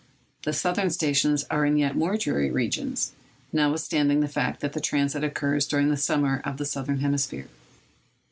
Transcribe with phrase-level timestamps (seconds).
[0.41, 5.67] The southern stations are in yet more dreary regions,—notwithstanding the fact that the transit occurs
[5.67, 7.47] during the summer of the southern hemisphere.